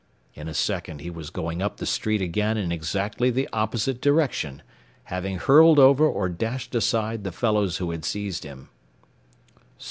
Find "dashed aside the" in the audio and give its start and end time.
6.27-7.31